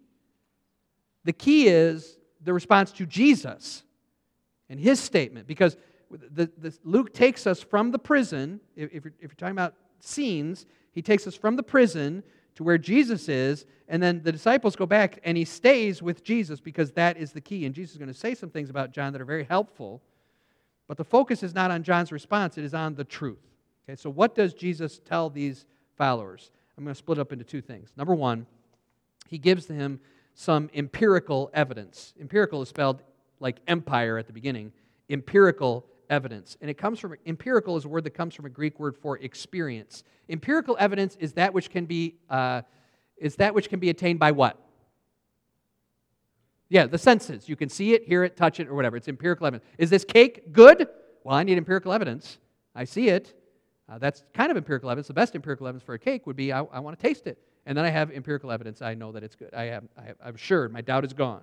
[1.24, 3.83] The key is the response to Jesus
[4.68, 5.76] and his statement, because
[6.10, 9.74] the, the, Luke takes us from the prison, if, if, you're, if you're talking about
[10.00, 12.22] scenes, he takes us from the prison
[12.54, 16.60] to where Jesus is, and then the disciples go back and he stays with Jesus
[16.60, 17.66] because that is the key.
[17.66, 20.00] And Jesus is going to say some things about John that are very helpful,
[20.86, 23.42] but the focus is not on John's response, it is on the truth.
[23.88, 26.50] Okay, so what does Jesus tell these followers?
[26.78, 27.92] I'm going to split up into two things.
[27.96, 28.46] Number one,
[29.28, 30.00] he gives them
[30.34, 32.14] some empirical evidence.
[32.20, 33.02] Empirical is spelled
[33.40, 34.72] like empire at the beginning.
[35.10, 36.56] Empirical evidence.
[36.60, 39.18] And it comes from, empirical is a word that comes from a Greek word for
[39.18, 40.04] experience.
[40.28, 42.62] Empirical evidence is that which can be, uh,
[43.16, 44.58] is that which can be attained by what?
[46.68, 47.48] Yeah, the senses.
[47.48, 48.96] You can see it, hear it, touch it, or whatever.
[48.96, 49.68] It's empirical evidence.
[49.78, 50.88] Is this cake good?
[51.22, 52.38] Well, I need empirical evidence.
[52.74, 53.38] I see it.
[53.88, 55.08] Uh, that's kind of empirical evidence.
[55.08, 57.38] The best empirical evidence for a cake would be I, I want to taste it.
[57.66, 58.82] And then I have empirical evidence.
[58.82, 59.52] I know that it's good.
[59.54, 60.68] I have, I have, I'm sure.
[60.68, 61.42] My doubt is gone.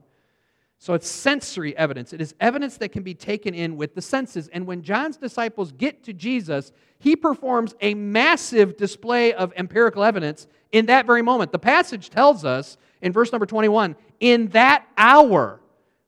[0.82, 2.12] So it's sensory evidence.
[2.12, 4.48] It is evidence that can be taken in with the senses.
[4.48, 10.48] And when John's disciples get to Jesus, he performs a massive display of empirical evidence
[10.72, 11.52] in that very moment.
[11.52, 15.62] The passage tells us in verse number 21 in that hour,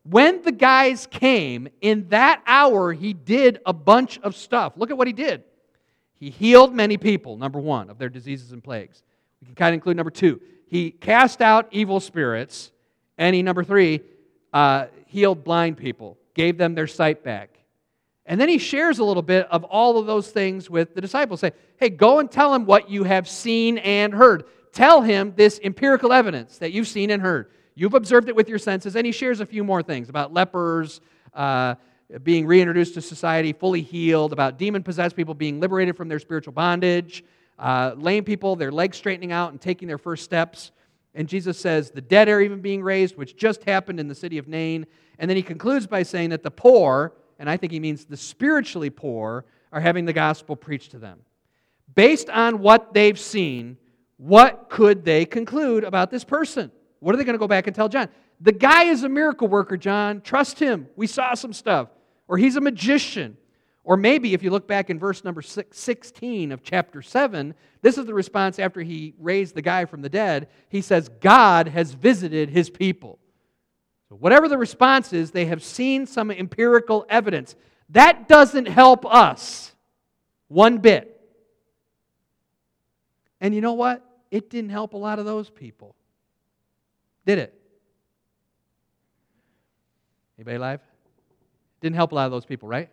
[0.09, 4.73] when the guys came, in that hour, he did a bunch of stuff.
[4.75, 5.43] Look at what he did.
[6.15, 9.03] He healed many people, number one, of their diseases and plagues.
[9.39, 10.41] We can kind of include number two.
[10.65, 12.71] He cast out evil spirits.
[13.19, 14.01] And he, number three,
[14.53, 17.49] uh, healed blind people, gave them their sight back.
[18.25, 21.41] And then he shares a little bit of all of those things with the disciples.
[21.41, 24.45] Say, hey, go and tell him what you have seen and heard.
[24.71, 27.51] Tell him this empirical evidence that you've seen and heard.
[27.75, 28.95] You've observed it with your senses.
[28.95, 31.01] And he shares a few more things about lepers
[31.33, 31.75] uh,
[32.23, 36.53] being reintroduced to society, fully healed, about demon possessed people being liberated from their spiritual
[36.53, 37.23] bondage,
[37.59, 40.71] uh, lame people, their legs straightening out and taking their first steps.
[41.15, 44.37] And Jesus says the dead are even being raised, which just happened in the city
[44.37, 44.85] of Nain.
[45.19, 48.17] And then he concludes by saying that the poor, and I think he means the
[48.17, 51.19] spiritually poor, are having the gospel preached to them.
[51.95, 53.77] Based on what they've seen,
[54.17, 56.71] what could they conclude about this person?
[56.99, 58.09] What are they going to go back and tell John?
[58.41, 60.21] The guy is a miracle worker, John.
[60.21, 60.87] Trust him.
[60.95, 61.89] We saw some stuff.
[62.27, 63.37] Or he's a magician.
[63.83, 68.05] Or maybe if you look back in verse number 16 of chapter 7, this is
[68.05, 70.47] the response after he raised the guy from the dead.
[70.69, 73.19] He says, God has visited his people.
[74.07, 77.55] So, whatever the response is, they have seen some empirical evidence.
[77.89, 79.73] That doesn't help us
[80.47, 81.09] one bit.
[83.41, 84.01] And you know what?
[84.31, 85.95] It didn't help a lot of those people.
[87.25, 87.59] Did it?
[90.37, 90.79] Anybody alive?
[91.81, 92.89] Didn't help a lot of those people, right?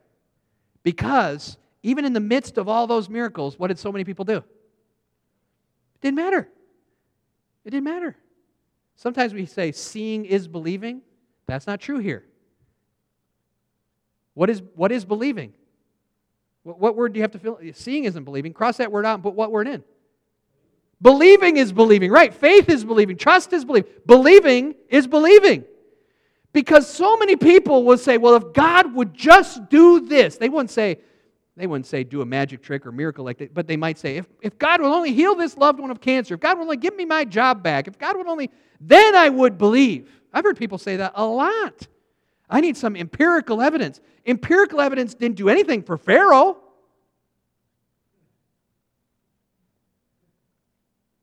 [0.82, 4.36] Because even in the midst of all those miracles, what did so many people do?
[4.36, 4.44] It
[6.00, 6.48] didn't matter.
[7.64, 8.16] It didn't matter.
[8.96, 11.02] Sometimes we say seeing is believing.
[11.46, 12.24] That's not true here.
[14.34, 15.52] What is, what is believing?
[16.62, 17.58] What, what word do you have to fill?
[17.72, 18.52] Seeing isn't believing.
[18.52, 19.82] Cross that word out and put what word in?
[21.02, 22.32] Believing is believing, right?
[22.32, 23.16] Faith is believing.
[23.16, 23.90] Trust is believing.
[24.06, 25.64] Believing is believing.
[26.52, 30.70] Because so many people will say, well, if God would just do this, they wouldn't
[30.70, 30.98] say,
[31.56, 34.16] they wouldn't say do a magic trick or miracle like that, but they might say,
[34.16, 36.76] if, if God will only heal this loved one of cancer, if God will only
[36.76, 40.10] give me my job back, if God would only, then I would believe.
[40.32, 41.86] I've heard people say that a lot.
[42.48, 44.00] I need some empirical evidence.
[44.26, 46.58] Empirical evidence didn't do anything for Pharaoh.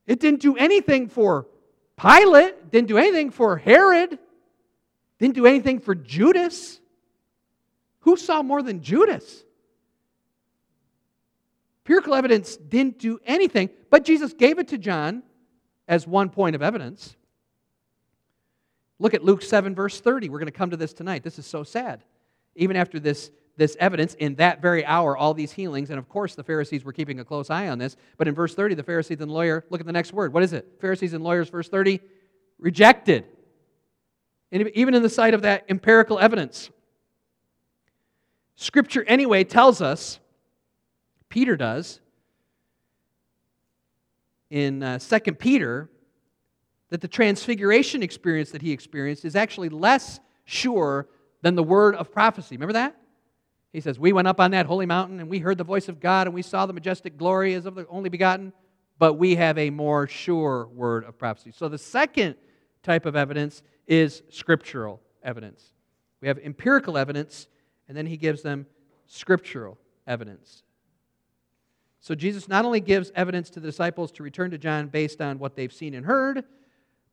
[0.06, 1.48] It didn't do anything for
[1.98, 4.20] Pilate, didn't do anything for Herod.
[5.20, 6.80] Didn't do anything for Judas.
[8.02, 9.44] Who saw more than Judas?
[11.84, 15.24] Empirical evidence didn't do anything, but Jesus gave it to John
[15.88, 17.16] as one point of evidence.
[19.00, 20.30] Look at Luke 7, verse 30.
[20.30, 21.24] We're going to come to this tonight.
[21.24, 22.04] This is so sad.
[22.56, 26.36] Even after this, this evidence, in that very hour, all these healings, and of course
[26.36, 27.96] the Pharisees were keeping a close eye on this.
[28.18, 30.34] But in verse 30, the Pharisees and lawyer, look at the next word.
[30.34, 30.78] What is it?
[30.82, 32.02] Pharisees and lawyers, verse 30,
[32.60, 33.26] rejected.
[34.52, 36.70] Even in the sight of that empirical evidence.
[38.56, 40.20] Scripture, anyway, tells us,
[41.30, 42.00] Peter does,
[44.50, 45.90] in uh, 2 Peter,
[46.90, 51.08] that the transfiguration experience that he experienced is actually less sure
[51.42, 52.56] than the word of prophecy.
[52.56, 52.96] Remember that?
[53.74, 56.00] He says, We went up on that holy mountain and we heard the voice of
[56.00, 58.54] God and we saw the majestic glory as of the only begotten,
[58.98, 61.52] but we have a more sure word of prophecy.
[61.52, 62.36] So the second
[62.82, 65.74] type of evidence is scriptural evidence.
[66.22, 67.48] We have empirical evidence,
[67.88, 68.66] and then he gives them
[69.06, 70.64] scriptural evidence.
[72.00, 75.40] So Jesus not only gives evidence to the disciples to return to John based on
[75.40, 76.44] what they've seen and heard,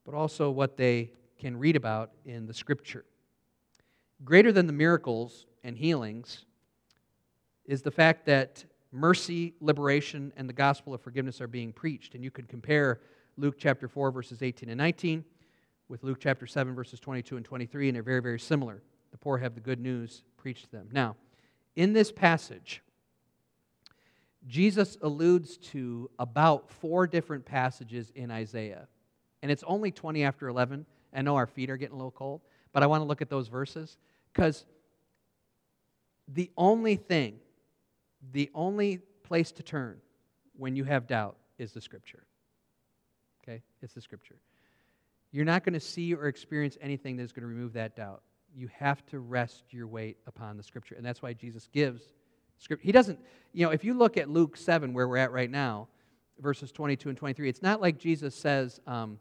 [0.05, 3.05] but also what they can read about in the scripture.
[4.25, 6.45] Greater than the miracles and healings
[7.67, 12.15] is the fact that mercy, liberation, and the gospel of forgiveness are being preached.
[12.15, 13.01] And you could compare
[13.37, 15.25] Luke chapter 4, verses 18 and 19
[15.89, 18.83] with Luke chapter 7, verses 22 and 23, and they're very, very similar.
[19.13, 20.89] The poor have the good news preached to them.
[20.93, 21.17] Now,
[21.77, 22.83] in this passage,
[24.47, 28.89] Jesus alludes to about four different passages in Isaiah.
[29.43, 30.87] And it's only 20 after 11.
[31.15, 32.41] I know our feet are getting a little cold,
[32.73, 33.97] but I want to look at those verses
[34.33, 34.65] because
[36.29, 37.39] the only thing,
[38.33, 39.99] the only place to turn
[40.57, 42.25] when you have doubt is the Scripture.
[43.43, 43.63] Okay?
[43.83, 44.37] It's the Scripture.
[45.35, 48.23] You're not going to see or experience anything that's going to remove that doubt.
[48.55, 50.95] You have to rest your weight upon the Scripture.
[50.95, 52.05] And that's why Jesus gives
[52.59, 52.87] Scripture.
[52.87, 53.19] He doesn't,
[53.53, 55.89] you know, if you look at Luke 7, where we're at right now,
[56.39, 59.19] verses 22 and 23, it's not like Jesus says, um,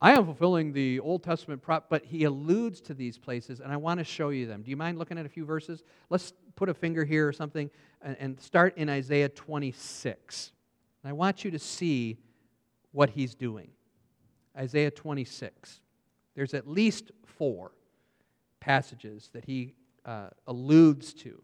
[0.00, 3.76] I am fulfilling the Old Testament prop, but he alludes to these places, and I
[3.76, 4.62] want to show you them.
[4.62, 5.82] Do you mind looking at a few verses?
[6.10, 7.70] Let's put a finger here or something
[8.02, 10.52] and, and start in Isaiah 26.
[11.02, 12.18] And I want you to see
[12.92, 13.70] what he's doing.
[14.56, 15.80] Isaiah 26.
[16.34, 17.72] There's at least four
[18.60, 21.40] passages that he uh, alludes to.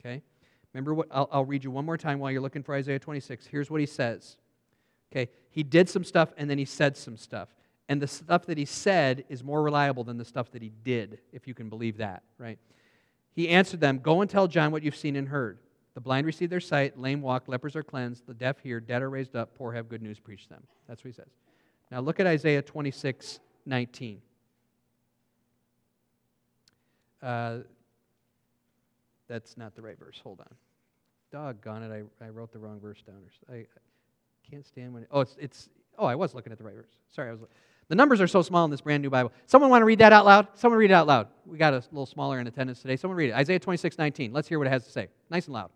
[0.00, 0.22] Okay?
[0.72, 1.08] Remember what?
[1.10, 3.46] I'll, I'll read you one more time while you're looking for Isaiah 26.
[3.46, 4.36] Here's what he says.
[5.12, 5.30] Okay?
[5.50, 7.48] He did some stuff and then he said some stuff.
[7.88, 11.18] And the stuff that he said is more reliable than the stuff that he did,
[11.32, 12.58] if you can believe that, right?
[13.32, 15.58] He answered them Go and tell John what you've seen and heard.
[15.94, 19.08] The blind receive their sight, lame walk, lepers are cleansed, the deaf hear, dead are
[19.08, 20.62] raised up, poor have good news preached them.
[20.86, 21.30] That's what he says.
[21.90, 24.20] Now look at Isaiah 26 19.
[27.22, 27.58] Uh,
[29.28, 30.20] that's not the right verse.
[30.22, 30.54] Hold on.
[31.32, 33.16] Doggone it, I, I wrote the wrong verse down.
[33.50, 33.66] I, I
[34.48, 35.02] can't stand when.
[35.02, 35.68] It, oh, it's, it's.
[35.98, 36.92] Oh, I was looking at the right verse.
[37.10, 37.40] Sorry, I was.
[37.88, 39.32] The numbers are so small in this brand new Bible.
[39.46, 40.48] Someone want to read that out loud?
[40.54, 41.28] Someone read it out loud.
[41.44, 42.96] We got a little smaller in attendance today.
[42.96, 43.34] Someone read it.
[43.34, 44.32] Isaiah 26, 19.
[44.32, 45.08] Let's hear what it has to say.
[45.30, 45.70] Nice and loud.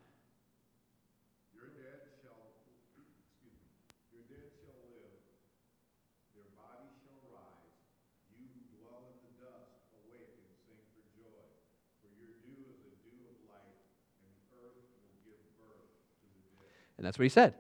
[17.01, 17.55] And that's what he said.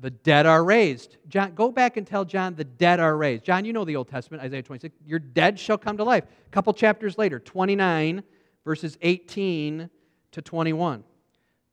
[0.00, 1.18] The dead are raised.
[1.28, 3.44] John, go back and tell John the dead are raised.
[3.44, 4.96] John, you know the Old Testament, Isaiah 26.
[5.04, 6.24] Your dead shall come to life.
[6.24, 8.22] A couple chapters later, 29,
[8.64, 9.90] verses 18
[10.30, 11.04] to 21.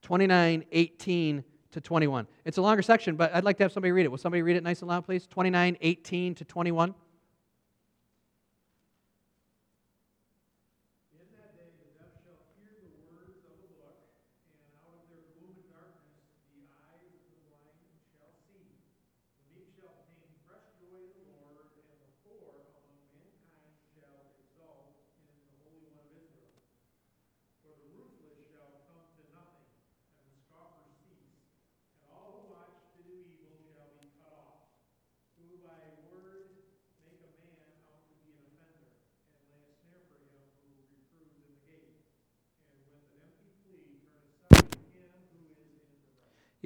[0.01, 2.27] 29, 18 to 21.
[2.43, 4.09] It's a longer section, but I'd like to have somebody read it.
[4.09, 5.25] Will somebody read it nice and loud, please?
[5.25, 6.93] 29, 18 to 21.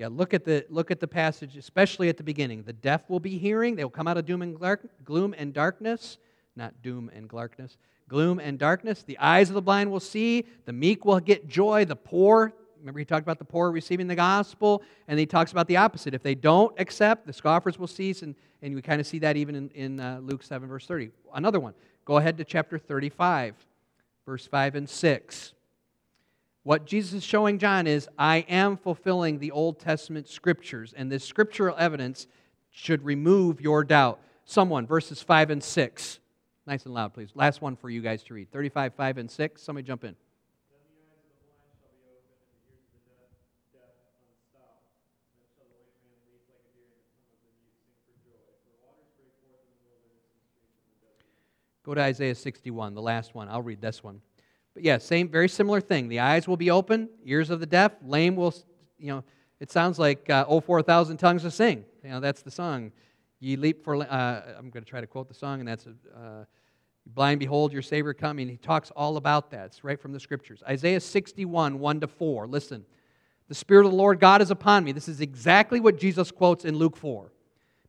[0.03, 2.63] Yeah, look at the look at the passage, especially at the beginning.
[2.63, 5.53] The deaf will be hearing; they will come out of doom and dark, gloom and
[5.53, 6.17] darkness,
[6.57, 7.77] not doom and darkness.
[8.09, 9.03] Gloom and darkness.
[9.03, 10.45] The eyes of the blind will see.
[10.65, 11.85] The meek will get joy.
[11.85, 12.51] The poor.
[12.79, 16.13] Remember, he talked about the poor receiving the gospel, and he talks about the opposite.
[16.13, 19.37] If they don't accept, the scoffers will cease, and, and we kind of see that
[19.37, 21.11] even in, in uh, Luke 7, verse 30.
[21.33, 21.75] Another one.
[22.03, 23.55] Go ahead to chapter 35,
[24.25, 25.53] verse 5 and 6.
[26.63, 31.25] What Jesus is showing John is, I am fulfilling the Old Testament scriptures, and this
[31.25, 32.25] scriptural evidence
[32.71, 34.21] should remove your doubt.
[34.45, 36.19] Someone, verses 5 and 6.
[36.65, 37.31] Nice and loud, please.
[37.35, 39.61] Last one for you guys to read 35, 5, and 6.
[39.61, 40.15] Somebody jump in.
[51.83, 53.49] Go to Isaiah 61, the last one.
[53.49, 54.21] I'll read this one.
[54.73, 56.07] But yeah, same, very similar thing.
[56.07, 58.53] The eyes will be open, ears of the deaf, lame will,
[58.97, 59.23] you know,
[59.59, 61.85] it sounds like uh, oh, 4,000 tongues to sing.
[62.03, 62.91] You know, that's the song.
[63.39, 66.45] Ye leap for, uh, I'm going to try to quote the song, and that's, uh,
[67.05, 68.47] blind, behold your Savior coming.
[68.47, 69.67] He talks all about that.
[69.67, 70.63] It's right from the scriptures.
[70.67, 72.47] Isaiah 61, 1 to 4.
[72.47, 72.85] Listen.
[73.49, 74.93] The Spirit of the Lord God is upon me.
[74.93, 77.31] This is exactly what Jesus quotes in Luke 4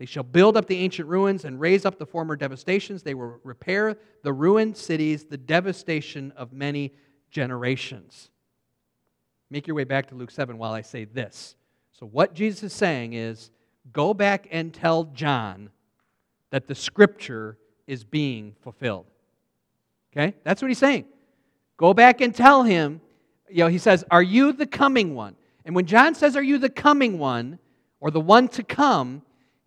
[0.00, 3.02] They shall build up the ancient ruins and raise up the former devastations.
[3.02, 6.94] They will repair the ruined cities, the devastation of many
[7.30, 8.30] generations.
[9.50, 11.54] Make your way back to Luke 7 while I say this.
[11.92, 13.50] So, what Jesus is saying is
[13.92, 15.68] go back and tell John
[16.48, 19.04] that the scripture is being fulfilled.
[20.16, 20.34] Okay?
[20.44, 21.04] That's what he's saying.
[21.76, 23.02] Go back and tell him,
[23.50, 25.36] you know, he says, Are you the coming one?
[25.66, 27.58] And when John says, Are you the coming one,
[28.00, 29.20] or the one to come,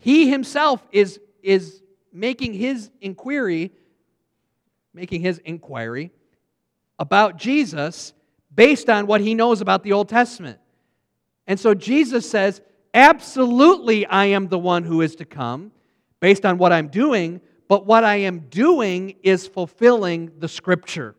[0.03, 3.71] he himself is, is making his inquiry,
[4.93, 6.11] making his inquiry
[6.99, 8.11] about Jesus
[8.53, 10.59] based on what he knows about the Old Testament.
[11.47, 12.61] And so Jesus says,
[12.93, 15.71] Absolutely, I am the one who is to come
[16.19, 17.39] based on what I'm doing,
[17.69, 21.15] but what I am doing is fulfilling the Scripture.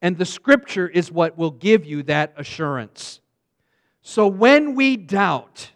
[0.00, 3.20] And the Scripture is what will give you that assurance.
[4.00, 5.72] So when we doubt,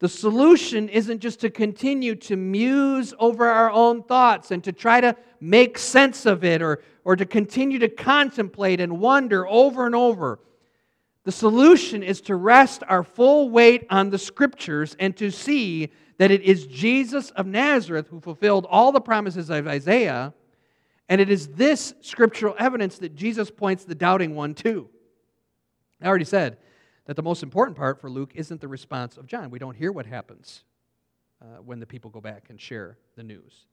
[0.00, 5.00] the solution isn't just to continue to muse over our own thoughts and to try
[5.00, 9.94] to make sense of it or, or to continue to contemplate and wonder over and
[9.94, 10.40] over.
[11.24, 16.30] The solution is to rest our full weight on the scriptures and to see that
[16.30, 20.32] it is Jesus of Nazareth who fulfilled all the promises of Isaiah,
[21.10, 24.88] and it is this scriptural evidence that Jesus points the doubting one to.
[26.00, 26.56] I already said
[27.10, 29.50] that the most important part for Luke isn't the response of John.
[29.50, 30.62] We don't hear what happens
[31.42, 33.66] uh, when the people go back and share the news.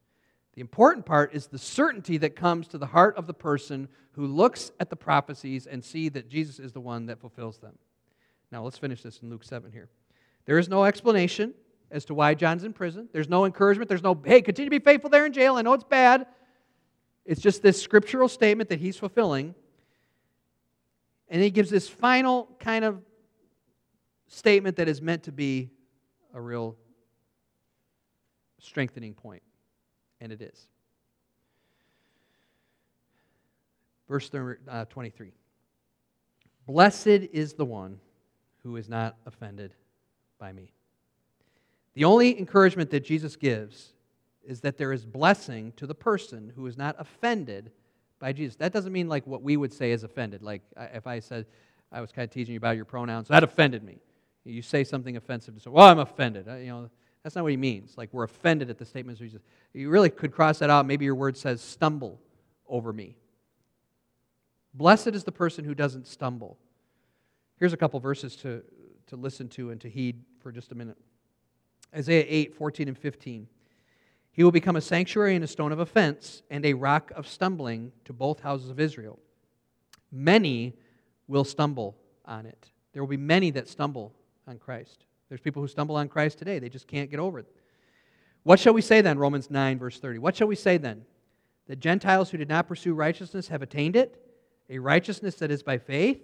[0.54, 4.26] The important part is the certainty that comes to the heart of the person who
[4.26, 7.78] looks at the prophecies and see that Jesus is the one that fulfills them.
[8.50, 9.88] Now let's finish this in Luke 7 here.
[10.44, 11.54] There is no explanation
[11.92, 13.08] as to why John's in prison.
[13.12, 13.88] There's no encouragement.
[13.88, 15.54] There's no, hey, continue to be faithful there in jail.
[15.54, 16.26] I know it's bad.
[17.24, 19.54] It's just this scriptural statement that he's fulfilling.
[21.28, 23.00] And he gives this final kind of
[24.28, 25.70] statement that is meant to be
[26.34, 26.76] a real
[28.58, 29.42] strengthening point,
[30.20, 30.68] and it is.
[34.08, 34.30] Verse
[34.68, 35.32] uh, 23
[36.66, 37.98] Blessed is the one
[38.62, 39.74] who is not offended
[40.38, 40.72] by me.
[41.94, 43.92] The only encouragement that Jesus gives
[44.46, 47.70] is that there is blessing to the person who is not offended
[48.18, 48.56] by Jesus.
[48.56, 50.42] That doesn't mean like what we would say is offended.
[50.42, 51.46] Like if I said,
[51.90, 53.98] I was kind of teasing you about your pronouns, that offended me.
[54.44, 56.48] You say something offensive to someone, well, I'm offended.
[56.48, 56.90] Uh, you know,
[57.22, 57.98] that's not what he means.
[57.98, 59.42] Like we're offended at the statements of Jesus.
[59.74, 60.86] You really could cross that out.
[60.86, 62.20] Maybe your word says, stumble
[62.66, 63.16] over me.
[64.74, 66.56] Blessed is the person who doesn't stumble.
[67.58, 68.62] Here's a couple verses to,
[69.08, 70.96] to listen to and to heed for just a minute.
[71.94, 73.48] Isaiah 8, 14 and 15.
[74.30, 77.92] He will become a sanctuary and a stone of offense and a rock of stumbling
[78.04, 79.18] to both houses of Israel.
[80.12, 80.76] Many
[81.26, 82.70] will stumble on it.
[82.92, 84.14] There will be many that stumble
[84.48, 85.04] on Christ.
[85.28, 87.46] There's people who stumble on Christ today, they just can't get over it.
[88.44, 90.18] What shall we say then, Romans 9, verse 30?
[90.20, 91.04] What shall we say then?
[91.66, 94.24] That Gentiles who did not pursue righteousness have attained it,
[94.70, 96.22] a righteousness that is by faith,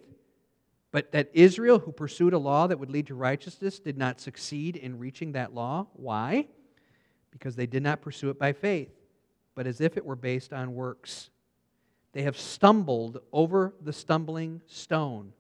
[0.91, 4.77] but that Israel, who pursued a law that would lead to righteousness, did not succeed
[4.77, 5.87] in reaching that law.
[5.95, 6.47] Why?
[7.31, 8.91] Because they did not pursue it by faith,
[9.55, 11.31] but as if it were based on works.
[12.13, 15.33] They have stumbled over the stumbling stone.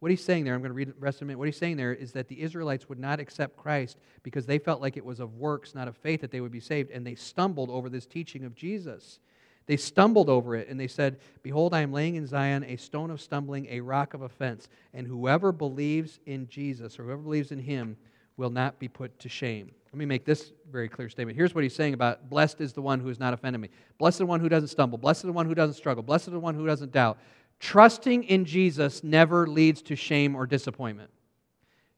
[0.00, 1.38] What he's saying there, I'm going to read the rest of minute.
[1.38, 4.82] What he's saying there is that the Israelites would not accept Christ because they felt
[4.82, 7.14] like it was of works, not of faith, that they would be saved, and they
[7.14, 9.20] stumbled over this teaching of Jesus.
[9.66, 13.10] They stumbled over it, and they said, Behold, I am laying in Zion a stone
[13.10, 17.58] of stumbling, a rock of offense, and whoever believes in Jesus, or whoever believes in
[17.58, 17.96] him,
[18.36, 19.70] will not be put to shame.
[19.92, 21.36] Let me make this very clear statement.
[21.36, 23.70] Here's what he's saying about blessed is the one who has not offended me.
[23.98, 24.98] Blessed is the one who doesn't stumble.
[24.98, 26.02] Blessed is the one who doesn't struggle.
[26.02, 27.18] Blessed is the one who doesn't doubt.
[27.58, 31.10] Trusting in Jesus never leads to shame or disappointment.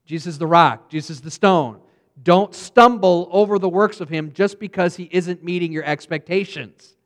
[0.05, 1.81] Jesus is the rock, Jesus is the stone.
[2.23, 6.97] Don't stumble over the works of him just because he isn't meeting your expectations.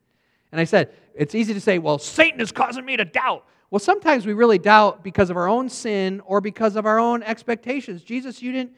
[0.50, 3.44] And I said, it's easy to say, well, Satan is causing me to doubt.
[3.70, 7.22] Well, sometimes we really doubt because of our own sin or because of our own
[7.22, 8.02] expectations.
[8.02, 8.72] Jesus, you didn't,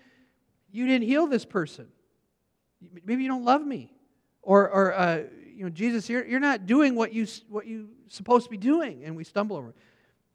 [0.73, 1.87] you didn't heal this person.
[3.05, 3.93] Maybe you don't love me.
[4.43, 5.23] Or, or uh,
[5.55, 9.05] you know, Jesus, you're, you're not doing what, you, what you're supposed to be doing.
[9.05, 9.77] And we stumble over it.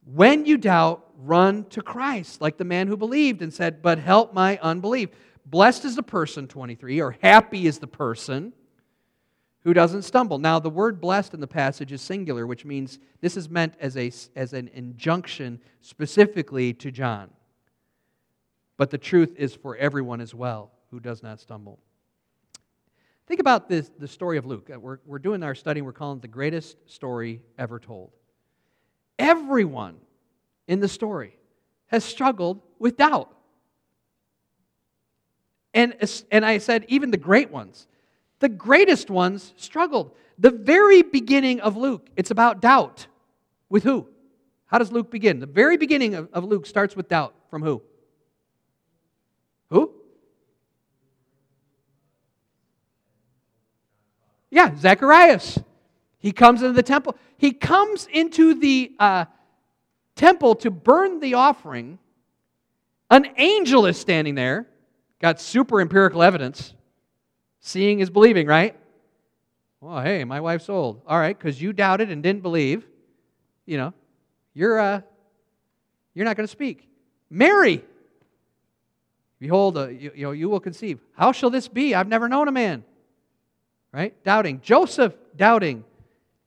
[0.05, 4.33] When you doubt, run to Christ, like the man who believed and said, But help
[4.33, 5.09] my unbelief.
[5.45, 8.53] Blessed is the person, 23, or happy is the person
[9.61, 10.37] who doesn't stumble.
[10.37, 13.97] Now, the word blessed in the passage is singular, which means this is meant as,
[13.97, 17.29] a, as an injunction specifically to John.
[18.77, 21.79] But the truth is for everyone as well who does not stumble.
[23.29, 24.71] Think about this, the story of Luke.
[24.73, 28.11] Uh, we're, we're doing our study, we're calling it the greatest story ever told.
[29.19, 29.97] Everyone
[30.67, 31.37] in the story
[31.87, 33.31] has struggled with doubt.
[35.75, 35.95] And,
[36.31, 37.87] and I said, even the great ones.
[38.39, 40.15] The greatest ones struggled.
[40.39, 43.05] The very beginning of Luke, it's about doubt.
[43.69, 44.07] With who?
[44.65, 45.39] How does Luke begin?
[45.39, 47.35] The very beginning of, of Luke starts with doubt.
[47.51, 47.83] From who?
[49.69, 49.98] Who?
[54.51, 55.59] Yeah, Zacharias.
[56.19, 57.15] He comes into the temple.
[57.37, 59.25] He comes into the uh,
[60.15, 61.99] temple to burn the offering.
[63.09, 64.67] An angel is standing there
[65.19, 66.73] Got super empirical evidence.
[67.59, 68.75] Seeing is believing, right?
[69.81, 71.01] Well, hey, my wife's old.
[71.05, 72.87] All right, because you doubted and didn't believe,
[73.65, 73.93] you know,
[74.53, 75.01] you're, uh,
[76.13, 76.87] you're not going to speak.
[77.29, 77.83] Mary,
[79.39, 80.99] behold, uh, you, you know, you will conceive.
[81.13, 81.93] How shall this be?
[81.93, 82.83] I've never known a man.
[83.91, 84.21] Right?
[84.23, 84.61] Doubting.
[84.61, 85.83] Joseph, doubting.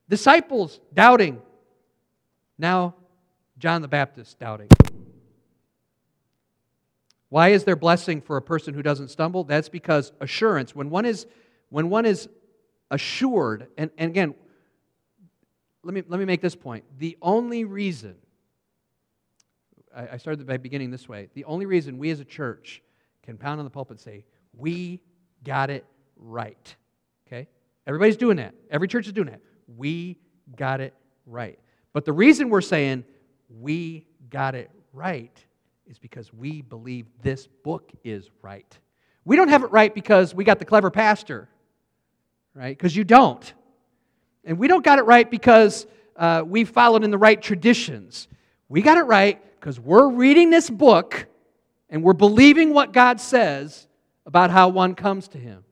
[0.09, 1.41] Disciples, doubting.
[2.57, 2.95] Now,
[3.57, 4.69] John the Baptist, doubting.
[7.29, 9.43] Why is there blessing for a person who doesn't stumble?
[9.43, 11.25] That's because assurance, when one is,
[11.69, 12.29] when one is
[12.91, 14.35] assured, and, and again,
[15.83, 16.83] let me, let me make this point.
[16.99, 18.15] The only reason,
[19.95, 22.83] I, I started by beginning this way, the only reason we as a church
[23.23, 24.25] can pound on the pulpit and say,
[24.55, 25.01] we
[25.43, 25.85] got it
[26.15, 26.75] right.
[27.27, 27.47] Okay?
[27.87, 28.53] Everybody's doing that.
[28.69, 29.41] Every church is doing that.
[29.77, 30.17] We
[30.55, 30.93] got it
[31.25, 31.59] right.
[31.93, 33.03] But the reason we're saying
[33.49, 35.37] we got it right
[35.87, 38.77] is because we believe this book is right.
[39.25, 41.49] We don't have it right because we got the clever pastor,
[42.53, 42.75] right?
[42.77, 43.53] Because you don't.
[44.43, 48.27] And we don't got it right because uh, we followed in the right traditions.
[48.69, 51.25] We got it right because we're reading this book
[51.89, 53.87] and we're believing what God says
[54.25, 55.63] about how one comes to Him,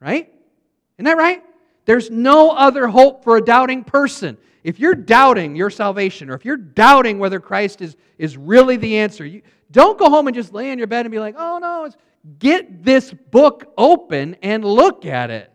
[0.00, 0.32] right?
[0.98, 1.42] Isn't that right?
[1.84, 4.36] There's no other hope for a doubting person.
[4.64, 8.98] If you're doubting your salvation, or if you're doubting whether Christ is, is really the
[8.98, 11.58] answer, you, don't go home and just lay in your bed and be like, oh
[11.58, 11.88] no,
[12.38, 15.52] get this book open and look at it.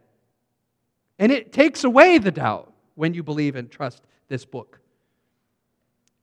[1.20, 4.80] And it takes away the doubt when you believe and trust this book.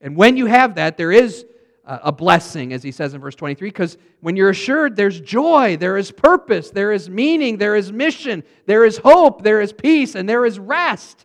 [0.00, 1.44] And when you have that, there is
[1.88, 5.96] a blessing, as he says in verse 23, because when you're assured, there's joy, there
[5.96, 10.28] is purpose, there is meaning, there is mission, there is hope, there is peace, and
[10.28, 11.24] there is rest.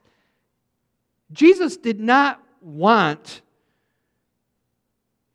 [1.33, 3.41] Jesus did not want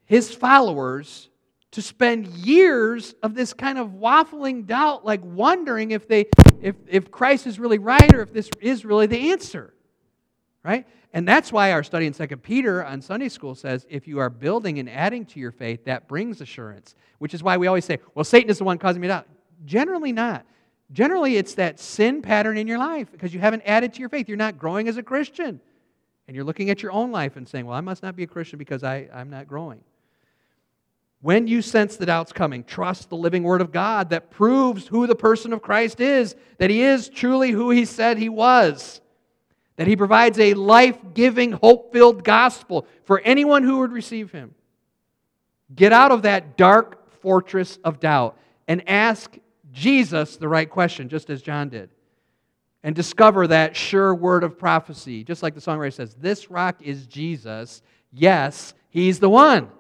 [0.07, 1.29] his followers
[1.73, 6.25] to spend years of this kind of waffling doubt, like wondering if, they,
[6.63, 9.75] if, if Christ is really right or if this is really the answer.
[10.65, 10.87] Right?
[11.13, 14.29] And that's why our study in 2 Peter on Sunday school says if you are
[14.29, 16.95] building and adding to your faith, that brings assurance.
[17.19, 19.27] Which is why we always say, well, Satan is the one causing me doubt.
[19.65, 20.45] Generally, not.
[20.93, 24.29] Generally, it's that sin pattern in your life because you haven't added to your faith.
[24.29, 25.61] You're not growing as a Christian.
[26.27, 28.27] And you're looking at your own life and saying, well, I must not be a
[28.27, 29.81] Christian because I, I'm not growing.
[31.21, 35.07] When you sense the doubts coming, trust the living Word of God that proves who
[35.07, 39.01] the person of Christ is, that He is truly who He said He was,
[39.79, 44.55] that He provides a life giving, hope filled gospel for anyone who would receive Him.
[45.75, 49.39] Get out of that dark fortress of doubt and ask
[49.73, 51.91] Jesus the right question, just as John did.
[52.83, 57.07] And discover that sure word of prophecy, just like the songwriter says, This rock is
[57.07, 57.81] Jesus.
[58.13, 59.71] Yes, He's the one.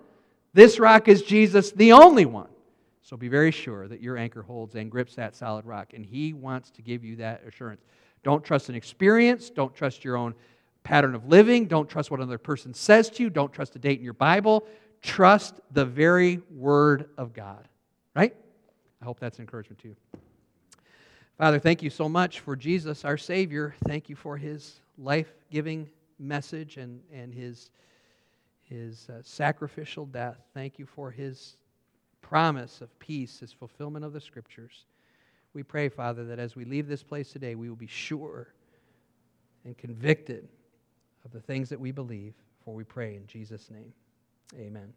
[0.54, 2.48] This rock is Jesus, the only one.
[3.02, 5.92] So be very sure that your anchor holds and grips that solid rock.
[5.92, 7.82] And He wants to give you that assurance.
[8.22, 9.50] Don't trust an experience.
[9.50, 10.34] Don't trust your own
[10.82, 11.66] pattern of living.
[11.66, 13.30] Don't trust what another person says to you.
[13.30, 14.66] Don't trust a date in your Bible.
[15.02, 17.68] Trust the very Word of God.
[18.14, 18.34] Right?
[19.00, 19.96] I hope that's encouragement to you.
[21.36, 23.74] Father, thank you so much for Jesus, our Savior.
[23.86, 25.88] Thank you for his life giving
[26.18, 27.70] message and, and his,
[28.62, 30.38] his uh, sacrificial death.
[30.52, 31.56] Thank you for his
[32.22, 34.84] promise of peace, his fulfillment of the scriptures.
[35.54, 38.48] We pray, Father, that as we leave this place today, we will be sure
[39.64, 40.48] and convicted
[41.24, 42.34] of the things that we believe,
[42.64, 43.92] for we pray in Jesus' name.
[44.56, 44.92] Amen.